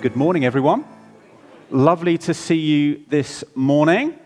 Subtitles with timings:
[0.00, 0.84] Good morning, everyone.
[1.70, 4.16] Lovely to see you this morning.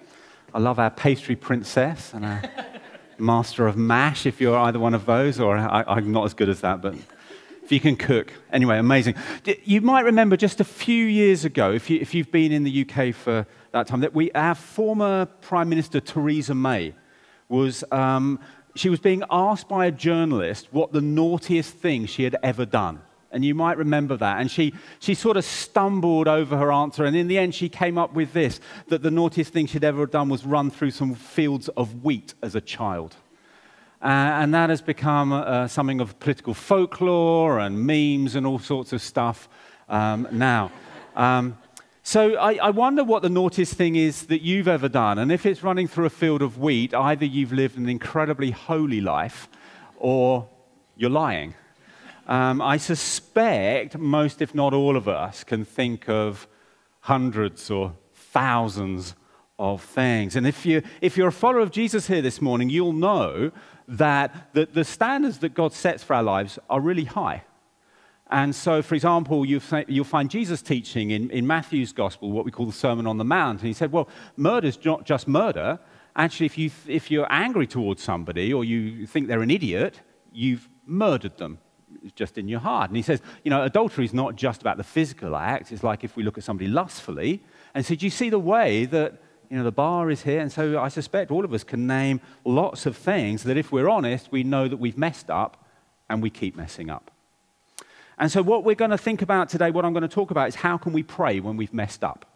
[0.52, 2.42] I love our pastry princess and our
[3.18, 6.50] master of mash, if you're either one of those, or I, am not as good
[6.50, 6.94] as that, but
[7.62, 8.34] if you can cook.
[8.52, 9.14] Anyway, amazing.
[9.64, 12.86] You might remember just a few years ago, if, you, if you've been in the
[12.86, 16.94] UK for that time, that we, our former Prime Minister, Theresa May,
[17.48, 18.40] was, um,
[18.74, 23.00] she was being asked by a journalist what the naughtiest thing she had ever done.
[23.32, 24.40] And you might remember that.
[24.40, 27.04] And she, she sort of stumbled over her answer.
[27.04, 30.06] And in the end, she came up with this that the naughtiest thing she'd ever
[30.06, 33.16] done was run through some fields of wheat as a child.
[34.02, 38.92] Uh, and that has become uh, something of political folklore and memes and all sorts
[38.92, 39.48] of stuff
[39.88, 40.72] um, now.
[41.14, 41.56] Um,
[42.02, 45.18] so I, I, wonder what the naughtiest thing is that you've ever done.
[45.18, 49.00] And if it's running through a field of wheat, either you've lived an incredibly holy
[49.00, 49.48] life
[49.98, 50.48] or
[50.96, 51.54] you're lying.
[52.26, 56.46] Um, I suspect most, if not all of us, can think of
[57.00, 59.14] hundreds or thousands
[59.58, 60.36] of things.
[60.36, 63.50] And if, you, if you're a follower of Jesus here this morning, you'll know
[63.88, 67.42] that the, the standards that God sets for our lives are really high.
[68.30, 72.50] And so, for example, you will find Jesus teaching in, in Matthew's gospel what we
[72.50, 73.60] call the Sermon on the Mount.
[73.60, 75.78] And he said, well, murder is not just murder.
[76.16, 80.00] Actually, if, you, if you're angry towards somebody or you think they're an idiot,
[80.32, 81.58] you've murdered them
[82.14, 82.90] just in your heart.
[82.90, 85.72] And he says, you know, adultery is not just about the physical act.
[85.72, 87.42] It's like if we look at somebody lustfully
[87.74, 89.14] and so, do you see the way that,
[89.50, 90.40] you know, the bar is here?
[90.40, 93.88] And so I suspect all of us can name lots of things that if we're
[93.88, 95.64] honest, we know that we've messed up
[96.08, 97.10] and we keep messing up.
[98.18, 100.48] And so what we're going to think about today, what I'm going to talk about
[100.48, 102.26] is how can we pray when we've messed up?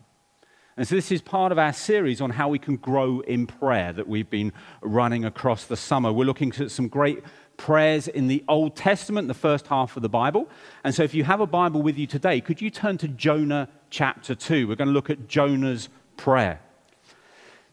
[0.79, 3.95] And so, this is part of our series on how we can grow in prayer
[3.95, 6.13] that we've been running across the summer.
[6.13, 7.25] We're looking at some great
[7.57, 10.49] prayers in the Old Testament, the first half of the Bible.
[10.85, 13.69] And so, if you have a Bible with you today, could you turn to Jonah
[13.91, 14.69] chapter 2?
[14.69, 16.61] We're going to look at Jonah's prayer.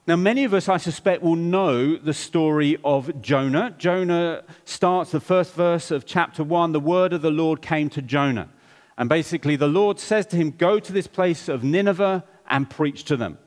[0.06, 3.74] Now, many of us, I suspect, will know the story of Jonah.
[3.78, 8.02] Jonah starts the first verse of chapter 1 the word of the Lord came to
[8.02, 8.50] Jonah.
[8.98, 13.06] And basically, the Lord says to him, Go to this place of Nineveh and preach
[13.06, 13.38] to them.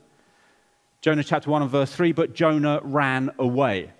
[1.01, 3.91] Jonah chapter 1 and verse 3 But Jonah ran away.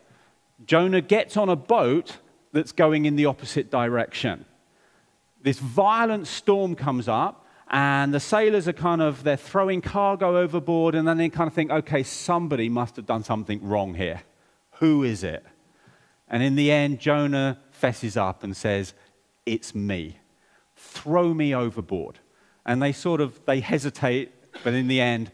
[0.65, 2.17] Jonah gets on a boat
[2.51, 4.45] that's going in the opposite direction.
[5.41, 10.95] This violent storm comes up, and the sailors are kind of they're throwing cargo overboard,
[10.95, 14.21] and then they kind of think, okay, somebody must have done something wrong here.
[14.79, 15.45] Who is it?
[16.29, 18.93] And in the end, Jonah fesses up and says,
[19.45, 20.19] It's me.
[20.75, 22.19] Throw me overboard.
[22.65, 24.31] And they sort of they hesitate,
[24.63, 25.31] but in the end,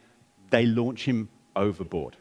[0.50, 2.16] they launch him overboard.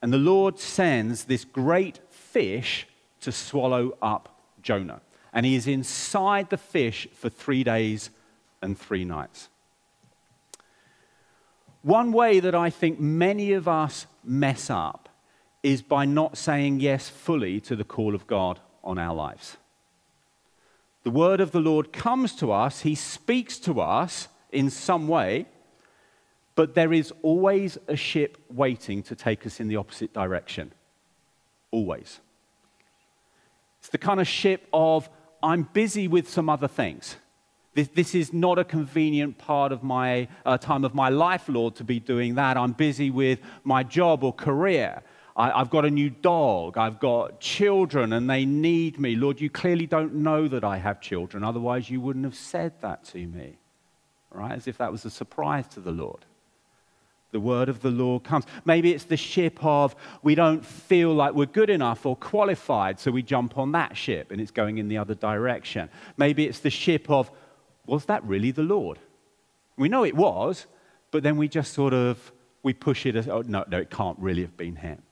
[0.00, 2.86] And the Lord sends this great fish
[3.20, 5.00] to swallow up Jonah.
[5.32, 8.10] And he is inside the fish for three days
[8.62, 9.48] and three nights.
[11.82, 15.08] One way that I think many of us mess up
[15.62, 19.56] is by not saying yes fully to the call of God on our lives.
[21.04, 25.46] The word of the Lord comes to us, he speaks to us in some way,
[26.56, 30.72] but there is always a ship waiting to take us in the opposite direction.
[31.70, 32.20] Always.
[33.86, 35.08] It's the kind of ship of,
[35.44, 37.14] I'm busy with some other things.
[37.74, 41.76] This, this is not a convenient part of my uh, time of my life, Lord,
[41.76, 42.56] to be doing that.
[42.56, 45.04] I'm busy with my job or career.
[45.36, 46.76] I, have got a new dog.
[46.76, 49.14] I've got children and they need me.
[49.14, 51.44] Lord, you clearly don't know that I have children.
[51.44, 53.56] Otherwise, you wouldn't have said that to me.
[54.32, 54.56] Right?
[54.56, 56.26] As if that was a surprise to the Lord
[57.36, 58.46] the word of the Lord comes.
[58.64, 63.10] Maybe it's the ship of we don't feel like we're good enough or qualified, so
[63.10, 65.90] we jump on that ship and it's going in the other direction.
[66.16, 67.30] Maybe it's the ship of
[67.84, 68.98] was that really the Lord?
[69.76, 70.66] We know it was,
[71.10, 72.32] but then we just sort of
[72.62, 75.02] we push it as oh no, no, it can't really have been him.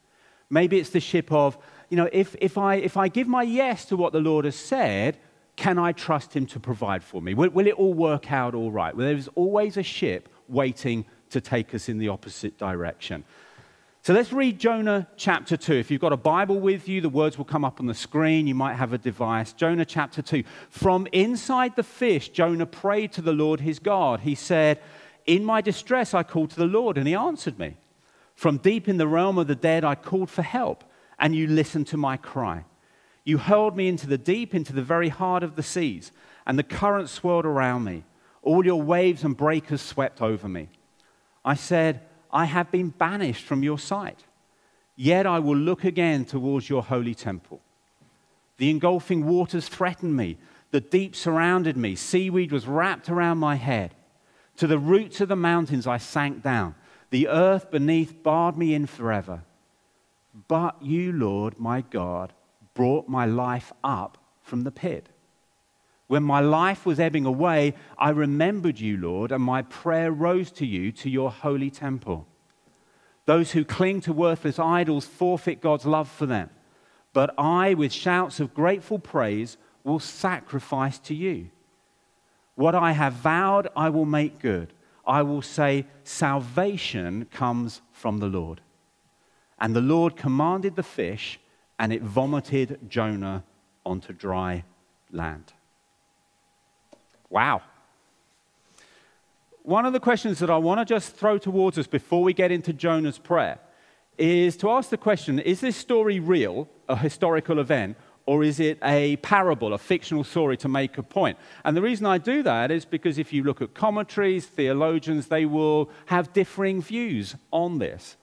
[0.49, 1.59] Maybe it's the ship of,
[1.91, 4.57] you know, if, if, I, if I give my yes to what the Lord has
[4.57, 5.19] said,
[5.57, 7.35] can I trust him to provide for me?
[7.35, 8.95] Will, will it all work out all right?
[8.95, 13.25] Well, there's always a ship waiting to take us in the opposite direction.
[14.05, 15.73] So let's read Jonah chapter 2.
[15.73, 18.47] If you've got a Bible with you, the words will come up on the screen.
[18.47, 19.55] You might have a device.
[19.55, 20.45] Jonah chapter 2.
[20.69, 24.21] From inside the fish, Jonah prayed to the Lord his God.
[24.21, 24.79] He said,
[25.25, 27.79] In my distress, I called to the Lord, and he answered me.
[28.35, 30.85] From deep in the realm of the dead, I called for help,
[31.19, 32.67] and you listened to my cry.
[33.25, 36.13] You hurled me into the deep, into the very heart of the seas,
[36.47, 38.05] and the currents swirled around me.
[38.43, 40.69] All your waves and breakers swept over me.
[41.45, 42.01] I said,
[42.33, 44.25] I have been banished from your sight.
[44.97, 47.61] Yet I will look again towards your holy temple.
[48.57, 50.39] The engulfing waters threatened me.
[50.71, 51.95] The deep surrounded me.
[51.97, 53.95] Seaweed was wrapped around my head.
[54.57, 56.75] To the roots of the mountains I sank down.
[57.11, 59.43] The earth beneath barred me in forever.
[60.49, 62.33] But you, Lord, my God,
[62.75, 65.09] brought my life up from the pit.
[66.07, 70.67] When my life was ebbing away, I remembered you, Lord, and my prayer rose to
[70.67, 72.27] you, to your holy temple.
[73.27, 76.51] Those who cling to worthless idols forfeit God's love for them.
[77.15, 81.51] But I, with shouts of grateful praise, will sacrifice to you.
[82.55, 84.73] What I have vowed, I will make good.
[85.07, 88.61] I will say, Salvation comes from the Lord.
[89.59, 91.41] And the Lord commanded the fish,
[91.79, 93.45] and it vomited Jonah
[93.87, 94.65] onto dry
[95.11, 95.53] land.
[97.35, 97.63] Wow.
[99.65, 102.53] One of the questions that I want to just throw towards us before we get
[102.53, 103.59] into Jonah's prayer
[104.17, 108.79] is to ask the question is this story real, a historical event, or is it
[108.85, 111.37] a parable, a fictional story to make a point?
[111.65, 115.45] And the reason I do that is because if you look at commentaries, theologians, they
[115.45, 118.17] will have differing views on this.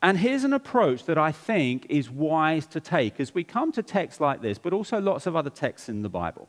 [0.00, 3.82] And here's an approach that I think is wise to take as we come to
[3.82, 6.48] texts like this, but also lots of other texts in the Bible.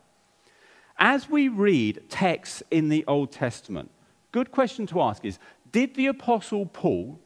[0.98, 3.90] As we read texts in the Old Testament,
[4.31, 5.40] good question to ask is
[5.72, 7.19] Did the Apostle Paul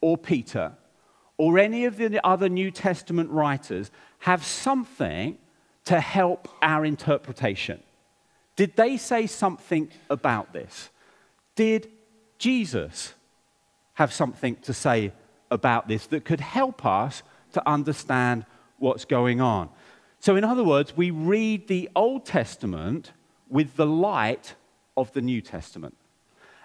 [0.00, 0.72] or Peter
[1.38, 5.38] or any of the other New Testament writers have something
[5.86, 7.82] to help our interpretation?
[8.56, 10.90] Did they say something about this?
[11.54, 11.88] Did
[12.38, 13.14] Jesus
[13.94, 15.12] have something to say
[15.50, 18.44] about this that could help us to understand
[18.78, 19.70] what's going on?
[20.20, 23.12] So, in other words, we read the Old Testament
[23.48, 24.54] with the light
[24.96, 25.96] of the New Testament.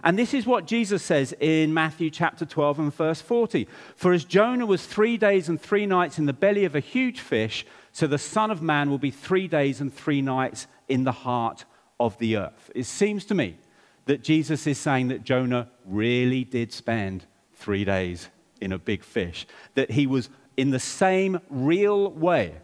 [0.04, 3.68] And this is what Jesus says in Matthew chapter 12 and verse 40.
[3.96, 7.22] For as Jonah was three days and three nights in the belly of a huge
[7.22, 11.12] fish, so the Son of Man will be three days and three nights in the
[11.14, 11.64] heart
[12.00, 12.70] of the earth.
[12.76, 13.58] It seems to me
[14.06, 18.30] that Jesus is saying that Jonah really did spend three days
[18.60, 22.56] in a big fish, that he was in the same real way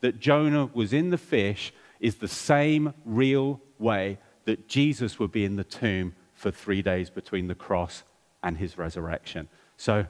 [0.00, 5.44] that Jonah was in the fish, is the same real way that Jesus would be
[5.44, 8.02] in the tomb for three days between the cross
[8.42, 9.48] and his resurrection.
[9.76, 10.06] So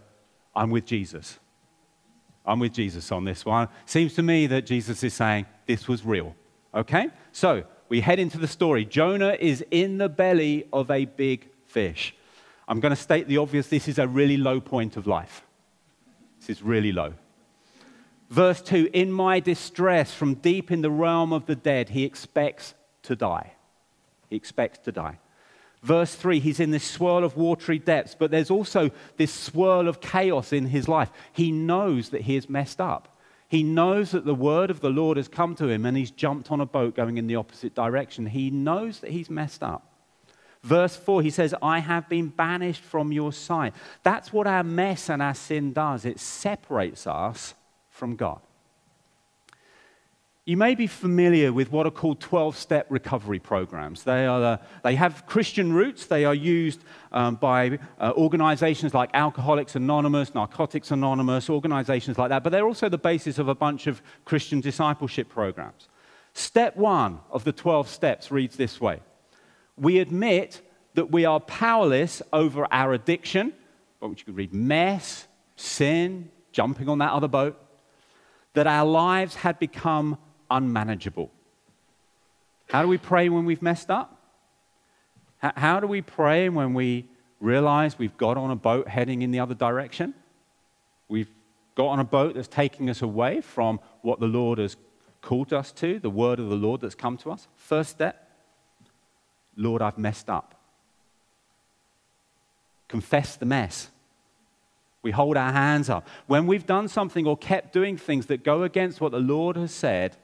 [0.55, 1.39] I'm with Jesus.
[2.47, 3.69] I'm with Jesus on this one.
[3.87, 6.35] Seems to me that Jesus is saying this was real.
[6.75, 7.09] Okay?
[7.33, 8.85] So we head into the story.
[8.85, 12.15] Jonah is in the belly of a big fish.
[12.69, 15.45] I'm going to state the obvious this is a really low point of life.
[16.39, 17.15] This is really low.
[18.31, 22.75] Verse 2 In my distress, from deep in the realm of the dead, he expects
[23.03, 23.53] to die.
[24.29, 25.19] He expects to die.
[25.83, 30.01] Verse 3, he's in this swirl of watery depths, but there's also this swirl of
[30.01, 31.11] chaos in his life.
[31.33, 33.17] He knows that he is messed up.
[33.49, 36.53] He knows that the word of the Lord has come to him and he's jumped
[36.53, 38.27] on a boat going in the opposite direction.
[38.27, 39.87] He knows that he's messed up.
[40.63, 43.73] Verse 4, he says, I have been banished from your sight.
[44.03, 46.05] That's what our mess and our sin does.
[46.05, 47.55] It separates us
[48.01, 48.41] from God.
[50.47, 54.05] You may be familiar with what are called 12 step recovery programs.
[54.05, 56.07] They, are, uh, they have Christian roots.
[56.07, 56.81] They are used
[57.13, 62.89] um, by uh, organizations like Alcoholics Anonymous, Narcotics Anonymous, organizations like that, but they're also
[62.89, 65.89] the basis of a bunch of Christian discipleship programs.
[66.33, 69.01] Step one of the 12 steps reads this way
[69.77, 70.63] We admit
[70.95, 73.53] that we are powerless over our addiction,
[73.99, 77.61] which you could read mess, sin, jumping on that other boat,
[78.55, 80.19] that our lives had become
[80.51, 81.31] unmanageable.
[82.71, 84.17] How do we pray when we've messed up?
[85.39, 87.09] How do we pray when we
[87.41, 90.15] realize we've got on a boat heading in the other direction?
[91.09, 91.31] We've
[91.75, 94.77] got on a boat that's taking us away from what the Lord has
[95.23, 97.49] called us to, the word of the Lord that's come to us.
[97.57, 98.27] First step
[99.57, 100.55] Lord, I've messed up.
[102.89, 103.91] Confess the mess.
[105.03, 106.07] We hold our hands up.
[106.27, 109.73] When we've done something or kept doing things that go against what the Lord has
[109.73, 110.17] said,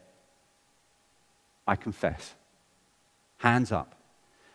[1.67, 2.35] I confess.
[3.39, 3.95] Hands up.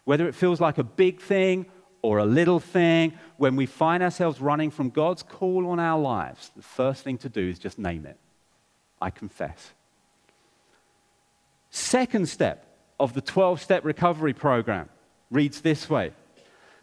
[0.03, 1.65] Whether it feels like a big thing
[2.01, 6.51] or a little thing, when we find ourselves running from God's call on our lives,
[6.55, 8.17] the first thing to do is just name it.
[9.01, 9.71] I confess.
[11.71, 12.65] Second step
[12.99, 14.89] of the 12 step recovery program
[15.31, 16.13] reads this way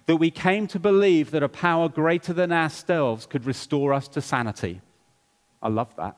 [0.08, 4.22] that we came to believe that a power greater than ourselves could restore us to
[4.22, 4.80] sanity.
[5.60, 6.16] I love that.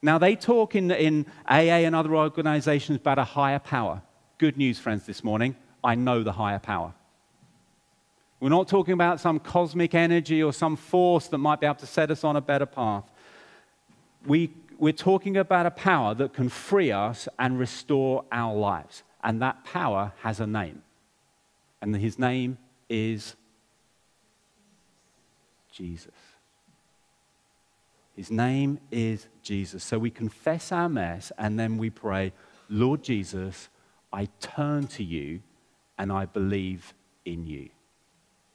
[0.00, 4.00] Now, they talk in, in AA and other organizations about a higher power.
[4.38, 5.56] Good news, friends, this morning.
[5.84, 6.94] I know the higher power.
[8.40, 11.86] We're not talking about some cosmic energy or some force that might be able to
[11.86, 13.04] set us on a better path.
[14.24, 19.02] We, we're talking about a power that can free us and restore our lives.
[19.22, 20.80] And that power has a name.
[21.84, 22.56] And his name
[22.88, 23.36] is
[25.70, 26.14] Jesus.
[28.16, 29.84] His name is Jesus.
[29.84, 32.32] So we confess our mess and then we pray,
[32.70, 33.68] Lord Jesus,
[34.10, 35.42] I turn to you
[35.98, 36.94] and I believe
[37.26, 37.68] in you.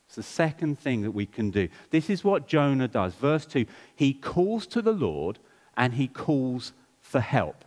[0.07, 1.69] It's the second thing that we can do.
[1.91, 3.13] This is what Jonah does.
[3.13, 5.37] Verse 2 He calls to the Lord
[5.77, 7.63] and he calls for help.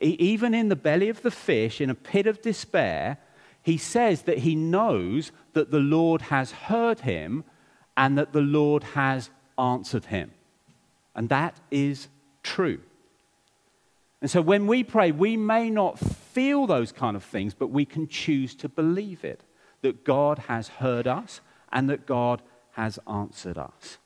[0.00, 3.18] Even in the belly of the fish, in a pit of despair,
[3.62, 7.44] he says that he knows that the Lord has heard him
[7.96, 10.32] and that the Lord has answered him.
[11.14, 12.08] And that is
[12.42, 12.80] true.
[14.20, 17.84] And so when we pray, we may not feel those kind of things, but we
[17.84, 19.42] can choose to believe it
[19.82, 21.40] that God has heard us
[21.72, 22.40] and that God
[22.72, 23.98] has answered us.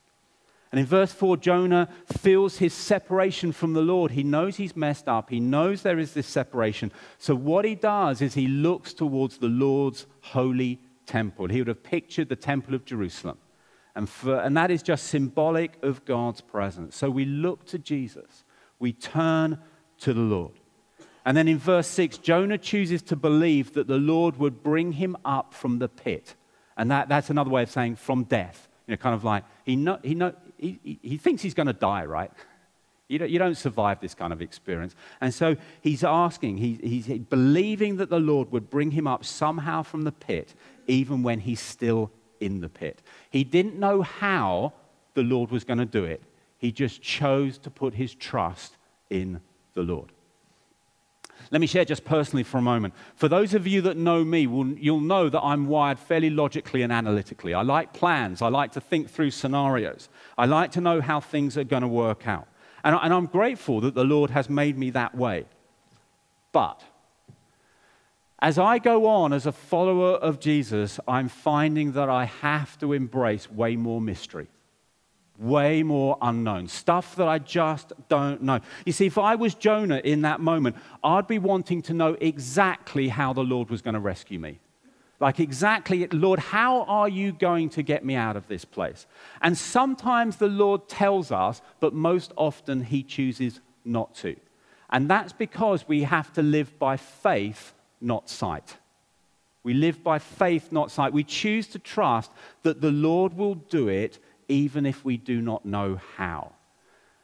[0.76, 4.11] And in verse 4, Jonah feels his separation from the Lord.
[4.11, 5.30] He knows he's messed up.
[5.30, 6.92] He knows there is this separation.
[7.16, 11.49] So, what he does is he looks towards the Lord's holy temple.
[11.49, 13.38] He would have pictured the temple of Jerusalem.
[13.95, 16.95] And, for, and that is just symbolic of God's presence.
[16.95, 18.45] So, we look to Jesus,
[18.78, 19.59] we turn
[20.00, 20.61] to the Lord.
[21.25, 25.16] And then in verse 6, Jonah chooses to believe that the Lord would bring him
[25.25, 26.35] up from the pit.
[26.76, 28.68] And that, that's another way of saying from death.
[28.87, 31.73] You know, kind of like he, know, he, know, he, he thinks he's going to
[31.73, 32.31] die, right?
[33.09, 34.95] You don't, you don't survive this kind of experience.
[35.21, 39.83] And so he's asking, he, he's believing that the Lord would bring him up somehow
[39.83, 40.55] from the pit,
[40.87, 43.02] even when he's still in the pit.
[43.31, 44.73] He didn't know how
[45.14, 46.23] the Lord was going to do it,
[46.59, 48.76] he just chose to put his trust
[49.11, 49.40] in
[49.75, 50.11] the Lord.
[51.50, 52.95] Let me share just personally for a moment.
[53.15, 56.93] For those of you that know me, you'll know that I'm wired fairly logically and
[56.93, 57.55] analytically.
[57.55, 61.57] I like plans, I like to think through scenarios, I like to know how things
[61.57, 62.49] are going to work out.
[62.85, 65.47] And, I'm grateful that the Lord has made me that way.
[66.53, 66.83] But
[68.38, 72.93] as I go on as a follower of Jesus, I'm finding that I have to
[72.93, 74.47] embrace way more mystery
[75.38, 78.61] way more unknown, stuff that I just don't know.
[78.85, 83.09] You see, if I was Jonah in that moment, I'd be wanting to know exactly
[83.09, 84.61] how the Lord was going to rescue me.
[85.19, 89.07] Like, exactly, Lord, how are you going to get me out of this place?
[89.40, 94.37] And sometimes the Lord tells us, but most often he chooses not to.
[94.90, 98.76] And that's because we have to live by faith, not sight.
[99.62, 101.12] We live by faith, not sight.
[101.12, 102.31] We choose to trust
[102.62, 106.53] that the Lord will do it even if we do not know how.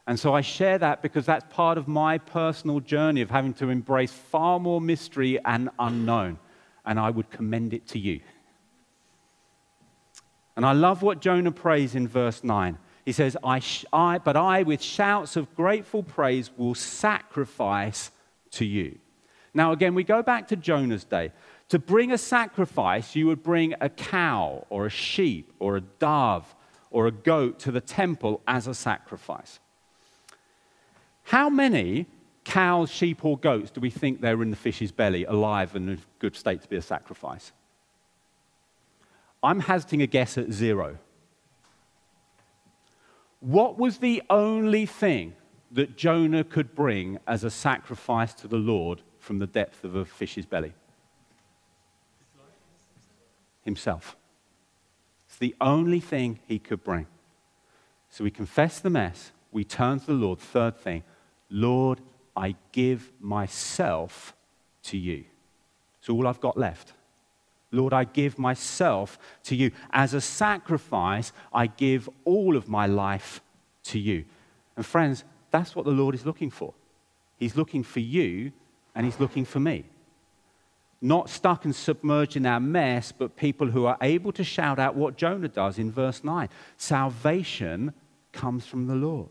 [0.05, 3.69] And so I share that because that's part of my personal journey of having to
[3.69, 6.39] embrace far more mystery and unknown.
[6.85, 8.19] And I would commend it to you.
[10.55, 12.77] And I love what Jonah prays in verse 9.
[13.05, 13.61] He says, I,
[13.91, 18.11] I, But I, with shouts of grateful praise, will sacrifice
[18.51, 18.99] to you.
[19.53, 21.31] Now, again, we go back to Jonah's day.
[21.69, 26.53] To bring a sacrifice, you would bring a cow or a sheep or a dove
[26.93, 29.59] or a goat to the temple as a sacrifice.
[31.23, 32.05] How many
[32.45, 35.89] cows, sheep, or goats do we think they were in the fish's belly, alive and
[35.89, 37.51] in good state to be a sacrifice?
[39.41, 40.99] I'm hazarding a guess at zero.
[43.39, 45.33] What was the only thing
[45.71, 50.05] that Jonah could bring as a sacrifice to the Lord from the depth of a
[50.05, 50.73] fish's belly?
[53.63, 54.15] Himself.
[55.33, 57.07] It's the only thing he could bring.
[58.11, 60.37] So we confess the mess, we turn to the Lord.
[60.37, 61.01] Third thing,
[61.49, 62.01] Lord,
[62.35, 64.35] I give myself
[64.83, 65.23] to you.
[65.97, 66.93] It's all I've got left.
[67.71, 69.71] Lord, I give myself to you.
[69.89, 73.41] As a sacrifice, I give all of my life
[73.85, 74.25] to you.
[74.75, 76.75] And friends, that's what the Lord is looking for.
[77.39, 78.51] He's looking for you
[78.93, 79.85] and He's looking for me
[81.03, 84.95] not stuck and submerged in our mess, but people who are able to shout out
[84.95, 87.93] what Jonah does in verse 9 salvation
[88.31, 89.29] comes from the Lord.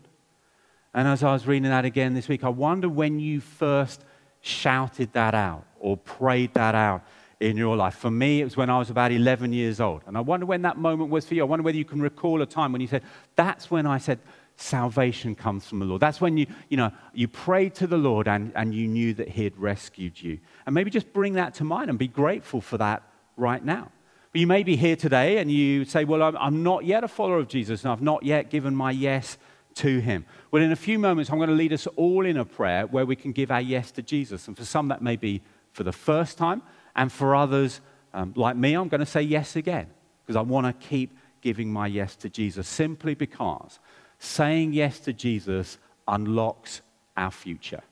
[0.93, 4.05] And as I was reading that again this week, I wonder when you first
[4.41, 7.03] shouted that out or prayed that out
[7.39, 7.95] in your life.
[7.95, 10.03] For me, it was when I was about 11 years old.
[10.05, 11.41] And I wonder when that moment was for you.
[11.41, 13.03] I wonder whether you can recall a time when you said,
[13.35, 14.19] That's when I said,
[14.55, 16.01] salvation comes from the Lord.
[16.01, 19.29] That's when you, you know, you prayed to the Lord and, and you knew that
[19.29, 20.39] He had rescued you.
[20.65, 23.03] And maybe just bring that to mind and be grateful for that
[23.35, 23.91] right now.
[24.31, 27.07] But you may be here today and you say, Well, I'm, I'm not yet a
[27.07, 29.37] follower of Jesus and I've not yet given my yes
[29.75, 30.25] to Him.
[30.51, 33.05] Well, in a few moments, I'm going to lead us all in a prayer where
[33.05, 34.47] we can give our yes to Jesus.
[34.47, 35.41] And for some, that may be
[35.71, 36.61] for the first time.
[36.95, 37.81] And for others,
[38.13, 39.87] um, like me, I'm going to say yes again
[40.25, 43.79] because I want to keep giving my yes to Jesus simply because
[44.23, 45.77] saying yes to Jesus
[46.07, 46.81] unlocks
[47.17, 47.83] our future,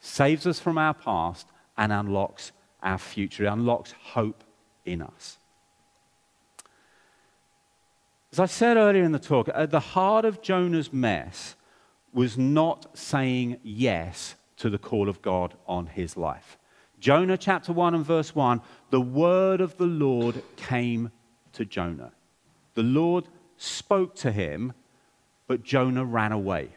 [0.00, 1.46] saves us from our past,
[1.76, 3.44] and unlocks our future.
[3.44, 4.42] It unlocks hope
[4.86, 5.36] in us.
[8.32, 11.54] As I said earlier in the talk, at the heart of Jonah's mess
[12.14, 16.56] was not saying yes to the call of God on his life.
[16.98, 18.60] Jonah chapter 1 and verse 1
[18.90, 21.10] the word of the Lord came
[21.52, 22.12] to Jonah.
[22.74, 24.72] The Lord spoke to him,
[25.50, 26.68] but Jonah ran away.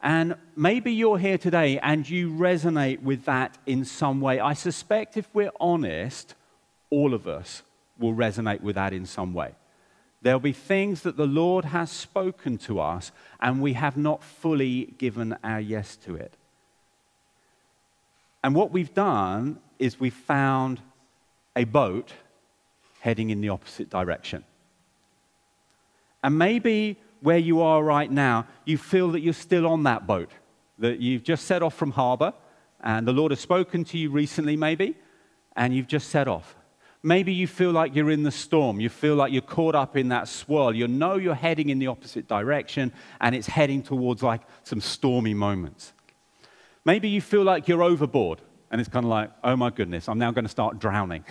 [0.00, 4.38] And maybe you're here today and you resonate with that in some way.
[4.38, 6.36] I suspect if we're honest,
[6.90, 7.64] all of us
[7.98, 9.50] will resonate with that in some way.
[10.22, 13.10] There'll be things that the Lord has spoken to us
[13.40, 16.34] and we have not fully given our yes to it.
[18.44, 20.80] And what we've done is we've found
[21.56, 22.12] a boat
[23.00, 24.44] heading in the opposite direction.
[26.22, 30.30] And maybe where you are right now, you feel that you're still on that boat,
[30.78, 32.32] that you've just set off from harbor,
[32.80, 34.96] and the Lord has spoken to you recently, maybe,
[35.56, 36.54] and you've just set off.
[37.02, 38.80] Maybe you feel like you're in the storm.
[38.80, 40.74] You feel like you're caught up in that swirl.
[40.74, 45.34] You know you're heading in the opposite direction, and it's heading towards like some stormy
[45.34, 45.92] moments.
[46.84, 50.18] Maybe you feel like you're overboard, and it's kind of like, oh my goodness, I'm
[50.18, 51.24] now going to start drowning.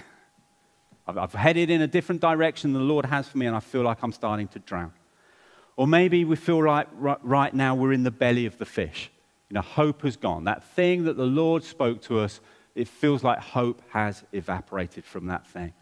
[1.06, 3.82] I've headed in a different direction than the Lord has for me, and I feel
[3.82, 4.94] like I'm starting to drown.
[5.77, 9.10] Or maybe we feel like right now we're in the belly of the fish.
[9.50, 10.43] You know, hope has gone.
[10.43, 12.41] That thing that the Lord spoke to us,
[12.75, 15.74] it feels like hope has evaporated from that thing.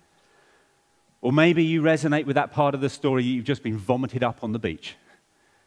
[1.21, 4.43] Or maybe you resonate with that part of the story you've just been vomited up
[4.43, 4.95] on the beach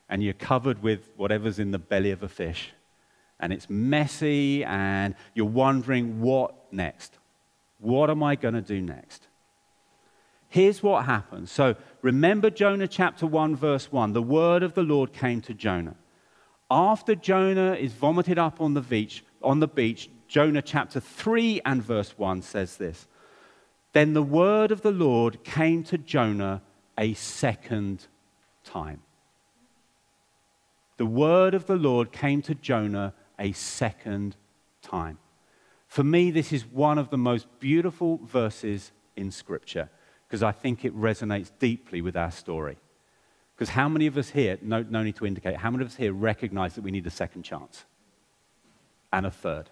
[0.09, 2.71] and you're covered with whatever's in the belly of a fish.
[3.41, 7.19] And it's messy and you're wondering what next?
[7.79, 9.27] What am I going to do next?
[10.49, 11.51] Here's what happens.
[11.51, 14.13] So remember Jonah chapter 1, verse 1.
[14.13, 15.97] The word of the Lord came to Jonah.
[16.71, 21.83] After Jonah is vomited up on the beach, on the beach, Jonah chapter 3 and
[21.83, 23.07] verse 1 says this.
[23.93, 26.63] Then the word of the Lord came to Jonah
[26.99, 28.07] a second
[28.65, 29.03] time.
[30.99, 34.37] The word of the Lord came to Jonah a second
[34.83, 35.19] time.
[35.87, 39.89] For me, this is one of the most beautiful verses in Scripture
[40.29, 42.77] because I think it resonates deeply with our story.
[43.57, 45.97] Because how many of us here, no, no need to indicate, how many of us
[45.97, 47.85] here recognize that we need a second chance?
[49.11, 49.71] And a third,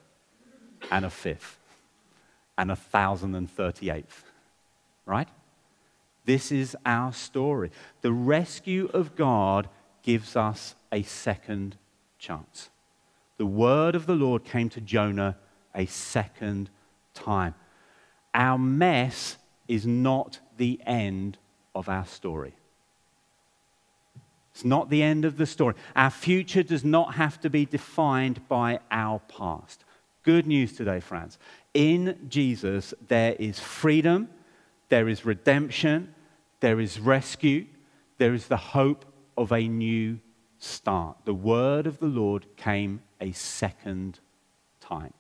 [0.91, 1.59] and a fifth,
[2.57, 4.25] and a thousand and thirty eighth,
[5.05, 5.29] right?
[6.25, 7.71] This is our story.
[8.01, 9.69] The rescue of God
[10.03, 11.77] gives us a second
[12.19, 12.71] chance.
[13.37, 15.37] The word of the Lord came to Jonah
[15.75, 16.71] a second
[17.13, 17.55] time.
[18.33, 19.37] Our mess
[19.69, 21.39] is not the end
[21.75, 22.55] of our story.
[24.53, 25.75] It's not the end of the story.
[25.95, 29.85] Our future does not have to be defined by our past.
[30.23, 31.39] Good news today, friends.
[31.75, 34.29] In Jesus, there is freedom,
[34.89, 36.15] there is redemption,
[36.61, 37.67] there is rescue,
[38.17, 39.05] there is the hope
[39.37, 40.19] of a new
[40.59, 41.19] start.
[41.27, 44.21] The word of the Lord came a second
[44.81, 45.13] time.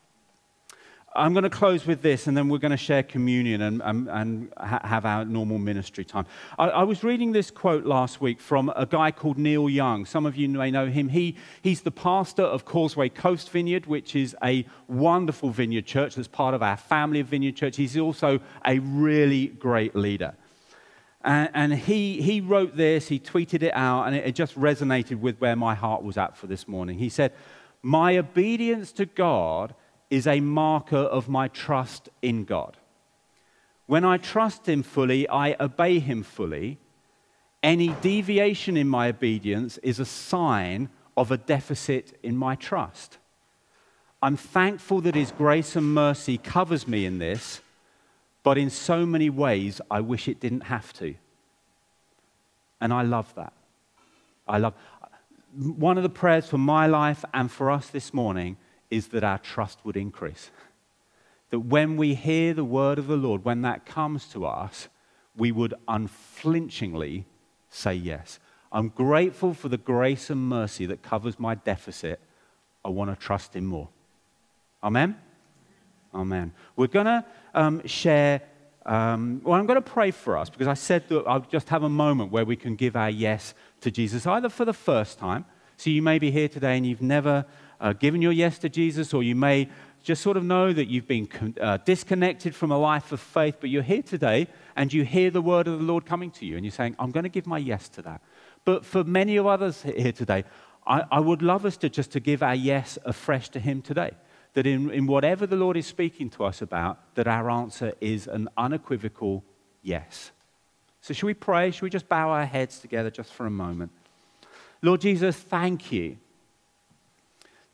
[1.16, 4.08] I'm going to close with this, and then we're going to share communion and, and,
[4.08, 6.26] and ha- have our normal ministry time.
[6.58, 10.04] I, I, was reading this quote last week from a guy called Neil Young.
[10.04, 11.08] Some of you may know him.
[11.08, 16.28] He, he's the pastor of Causeway Coast Vineyard, which is a wonderful vineyard church that's
[16.28, 17.76] part of our family of vineyard church.
[17.76, 20.34] He's also a really great leader.
[21.22, 25.20] And, and he, he wrote this, he tweeted it out, and it, it just resonated
[25.20, 26.98] with where my heart was at for this morning.
[26.98, 27.32] He said,
[27.82, 29.74] My obedience to God
[30.10, 32.76] is a marker of my trust in God.
[33.86, 36.78] When I trust Him fully, I obey Him fully.
[37.62, 43.18] Any deviation in my obedience is a sign of a deficit in my trust.
[44.22, 47.60] I'm thankful that His grace and mercy covers me in this,
[48.42, 51.14] but in so many ways, I wish it didn't have to.
[52.80, 53.52] And I love that.
[54.46, 54.74] I love
[55.56, 58.56] one of the prayers for my life and for us this morning
[58.90, 60.50] is that our trust would increase.
[61.50, 64.88] That when we hear the word of the Lord, when that comes to us,
[65.36, 67.26] we would unflinchingly
[67.70, 68.38] say yes.
[68.72, 72.20] I'm grateful for the grace and mercy that covers my deficit.
[72.84, 73.88] I want to trust Him more.
[74.82, 75.16] Amen?
[76.14, 76.52] Amen.
[76.76, 78.40] We're going to um, share,
[78.84, 81.82] um, well, I'm going to pray for us because I said that I'll just have
[81.82, 85.44] a moment where we can give our yes to Jesus, either for the first time.
[85.76, 87.44] So you may be here today and you've never
[87.80, 89.68] uh, given your yes to Jesus, or you may
[90.02, 91.28] just sort of know that you've been
[91.60, 95.42] uh, disconnected from a life of faith, but you're here today and you hear the
[95.42, 97.58] word of the Lord coming to you, and you're saying, I'm going to give my
[97.58, 98.22] yes to that.
[98.64, 100.44] But for many of others here today,
[100.86, 104.12] I, I would love us to just to give our yes afresh to Him today.
[104.54, 108.26] That in, in whatever the Lord is speaking to us about, that our answer is
[108.26, 109.44] an unequivocal
[109.82, 110.30] yes.
[111.00, 111.72] So, should we pray?
[111.72, 113.92] Should we just bow our heads together just for a moment?
[114.82, 116.16] Lord Jesus, thank you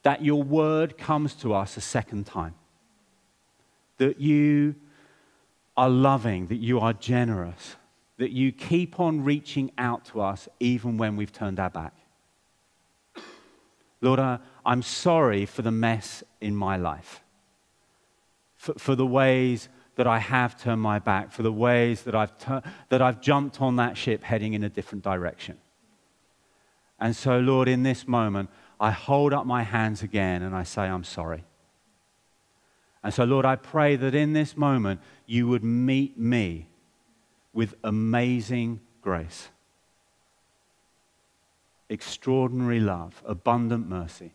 [0.02, 2.54] that your word comes to us a second time.
[3.98, 4.74] That you
[5.76, 7.76] are loving, that you are generous,
[8.18, 11.94] that you keep on reaching out to us even when we've turned our back.
[14.00, 17.22] Lord, I, am sorry for the mess in my life,
[18.56, 22.36] for, for, the ways that I have turned my back, for the ways that I've,
[22.36, 25.56] tur- that I've jumped on that ship heading in a different direction.
[26.98, 28.50] And so, Lord, in this moment,
[28.82, 31.44] I hold up my hands again and I say, I'm sorry.
[33.04, 36.66] And so, Lord, I pray that in this moment you would meet me
[37.52, 39.50] with amazing grace,
[41.88, 44.32] extraordinary love, abundant mercy.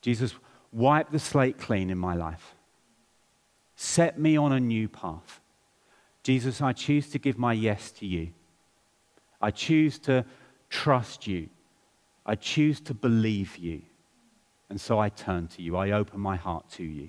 [0.00, 0.34] Jesus,
[0.72, 2.56] wipe the slate clean in my life.
[3.76, 5.40] Set me on a new path.
[6.24, 8.30] Jesus, I choose to give my yes to you.
[9.40, 10.24] I choose to
[10.70, 11.48] trust you.
[12.30, 13.82] I choose to believe you.
[14.68, 15.76] And so I turn to you.
[15.76, 17.08] I open my heart to you.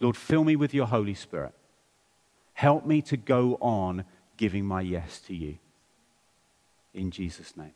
[0.00, 1.52] Lord, fill me with your Holy Spirit.
[2.54, 4.06] Help me to go on
[4.38, 5.58] giving my yes to you.
[6.94, 7.74] In Jesus' name.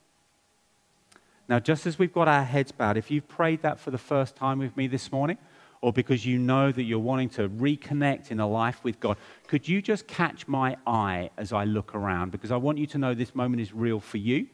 [1.47, 4.35] Now, just as we've got our heads bowed, if you've prayed that for the first
[4.35, 5.37] time with me this morning,
[5.83, 9.69] or because you know that you're wanting to reconnect in a life with God, could
[9.69, 12.33] you just catch my eye as I look around?
[12.33, 14.47] Because I want you to know this moment is real for you.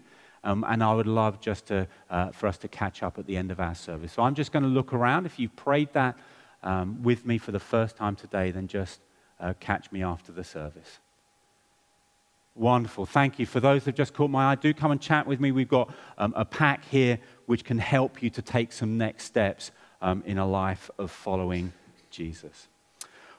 [0.44, 3.37] Um, and I would love just to, uh, for us to catch up at the
[3.37, 4.12] end of our service.
[4.12, 5.27] So I'm just going to look around.
[5.27, 6.16] If you've prayed that
[6.62, 9.01] um, with me for the first time today, then just
[9.40, 11.01] uh, catch me after the service.
[12.55, 13.07] Wonderful.
[13.07, 13.46] Thank you.
[13.46, 15.53] For those that have just caught my eye, do come and chat with me.
[15.53, 19.70] We've got um, a pack here which can help you to take some next steps
[20.03, 21.72] um, in a life of following
[22.11, 22.66] Jesus.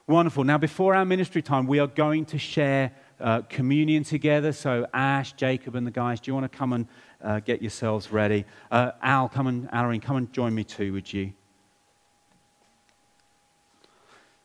[0.07, 0.43] Wonderful.
[0.43, 4.51] Now, before our ministry time, we are going to share uh, communion together.
[4.51, 6.87] So, Ash, Jacob, and the guys, do you want to come and
[7.23, 8.45] uh, get yourselves ready?
[8.71, 11.33] Uh, Al, come and, Alarin, come and join me too, would you?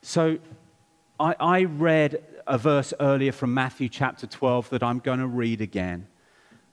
[0.02, 0.38] So,
[1.18, 5.60] I, I read a verse earlier from Matthew chapter 12 that I'm going to read
[5.60, 6.06] again.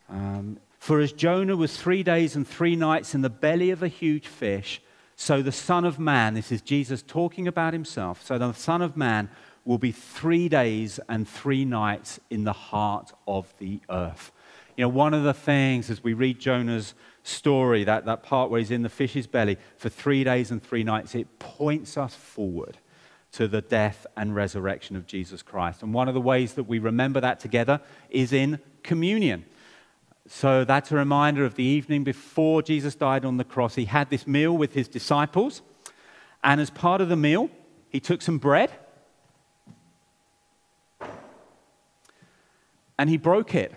[0.09, 3.87] Um, For as Jonah was three days and three nights in the belly of a
[3.87, 4.81] huge fish,
[5.15, 8.97] so the Son of Man, this is Jesus talking about himself, so the Son of
[8.97, 9.29] Man
[9.65, 14.31] will be three days and three nights in the heart of the earth.
[14.75, 16.93] You know, one of the things as we read Jonah's
[17.23, 20.83] story, that, that part where he's in the fish's belly for three days and three
[20.83, 22.77] nights, it points us forward
[23.33, 25.83] to the death and resurrection of Jesus Christ.
[25.83, 29.45] And one of the ways that we remember that together is in communion.
[30.27, 33.75] So that's a reminder of the evening before Jesus died on the cross.
[33.75, 35.61] He had this meal with his disciples.
[36.43, 37.49] And as part of the meal,
[37.89, 38.71] he took some bread
[42.97, 43.73] and he broke it.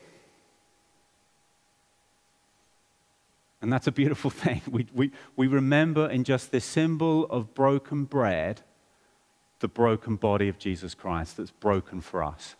[3.61, 4.62] And that's a beautiful thing.
[4.70, 8.62] We, we, we remember in just this symbol of broken bread
[9.61, 12.55] the broken body of Jesus Christ that's broken for us.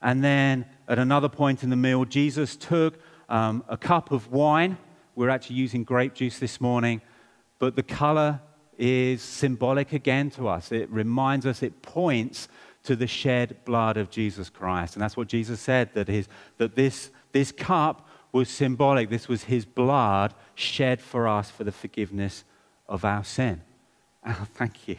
[0.00, 4.78] And then at another point in the meal, Jesus took um, a cup of wine.
[5.14, 7.02] We're actually using grape juice this morning,
[7.58, 8.40] but the color
[8.78, 10.72] is symbolic again to us.
[10.72, 12.48] It reminds us, it points
[12.84, 14.94] to the shed blood of Jesus Christ.
[14.94, 19.08] And that's what Jesus said that, his, that this, this cup was symbolic.
[19.08, 22.44] This was his blood shed for us for the forgiveness
[22.88, 23.62] of our sin.
[24.24, 24.98] Oh, thank you.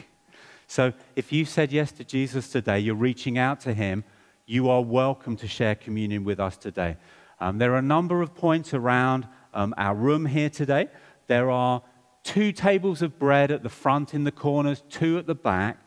[0.68, 4.04] So if you said yes to Jesus today, you're reaching out to him
[4.46, 6.98] you are welcome to share communion with us today.
[7.40, 10.90] Um, there are a number of points around um, our room here today.
[11.28, 11.82] There are
[12.24, 15.78] two tables of bread at the front in the corners, two at the back.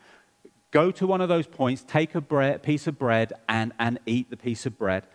[0.71, 4.37] Go to one of those points, take a piece of bread, and, and eat the
[4.37, 5.07] piece of bread.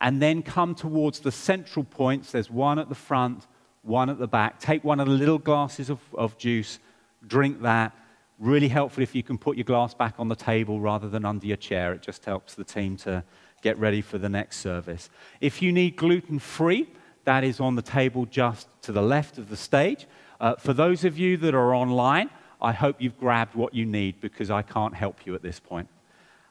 [0.00, 2.32] And then come towards the central points.
[2.32, 3.46] There's one at the front,
[3.82, 4.60] one at the back.
[4.60, 6.78] Take one of the little glasses of, of juice,
[7.26, 7.94] drink that,
[8.40, 11.46] Really helpful if you can put your glass back on the table rather than under
[11.46, 11.92] your chair.
[11.92, 13.22] It just helps the team to
[13.60, 15.10] get ready for the next service.
[15.42, 16.88] If you need gluten free,
[17.24, 20.06] that is on the table just to the left of the stage.
[20.40, 24.20] Uh, for those of you that are online, I hope you've grabbed what you need
[24.20, 25.88] because I can't help you at this point.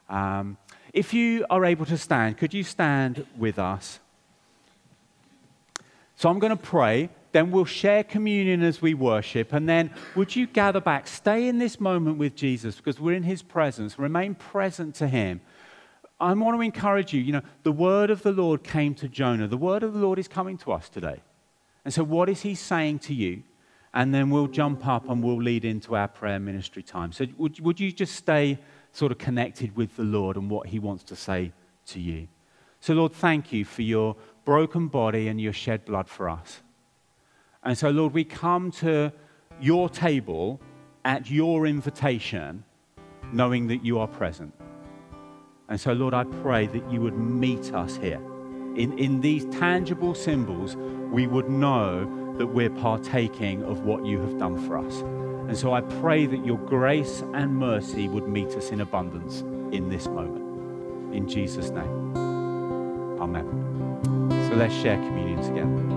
[0.10, 0.58] Um,
[0.93, 3.99] if you are able to stand, could you stand with us?
[6.15, 9.54] So I'm going to pray then we'll share communion as we worship.
[9.54, 11.08] And then would you gather back?
[11.08, 13.99] Stay in this moment with Jesus because we're in his presence.
[13.99, 15.41] Remain present to him.
[16.19, 17.21] I want to encourage you.
[17.21, 19.47] You know, the word of the Lord came to Jonah.
[19.47, 21.21] The word of the Lord is coming to us today.
[21.86, 23.43] And so, what is he saying to you?
[23.93, 27.12] And then we'll jump up and we'll lead into our prayer ministry time.
[27.12, 28.60] So, would, would you just stay
[28.91, 31.52] sort of connected with the Lord and what He wants to say
[31.88, 32.28] to you.
[32.80, 36.62] So, Lord, thank you for your broken body and your shed blood for us.
[37.63, 39.12] And so, Lord, we come to
[39.60, 40.62] your table
[41.04, 42.63] at your invitation,
[43.34, 44.54] knowing that you are present.
[45.67, 48.21] And so, Lord, I pray that you would meet us here.
[48.75, 50.75] In, in these tangible symbols,
[51.12, 52.08] we would know
[52.39, 55.02] that we're partaking of what you have done for us.
[55.49, 59.41] And so I pray that your grace and mercy would meet us in abundance
[59.73, 61.13] in this moment.
[61.13, 62.17] In Jesus' name.
[63.19, 63.45] Amen.
[64.49, 65.88] So let's share communion together.